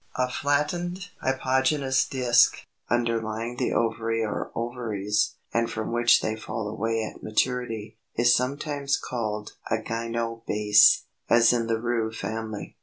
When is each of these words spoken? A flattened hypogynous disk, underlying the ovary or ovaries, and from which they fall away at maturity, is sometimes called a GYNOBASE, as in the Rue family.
A 0.15 0.31
flattened 0.31 1.09
hypogynous 1.23 2.09
disk, 2.09 2.57
underlying 2.89 3.57
the 3.57 3.71
ovary 3.71 4.25
or 4.25 4.51
ovaries, 4.55 5.35
and 5.53 5.69
from 5.69 5.91
which 5.91 6.21
they 6.21 6.35
fall 6.35 6.67
away 6.67 7.03
at 7.03 7.21
maturity, 7.21 7.99
is 8.15 8.33
sometimes 8.33 8.97
called 8.97 9.53
a 9.69 9.77
GYNOBASE, 9.77 11.03
as 11.29 11.53
in 11.53 11.67
the 11.67 11.79
Rue 11.79 12.11
family. 12.11 12.77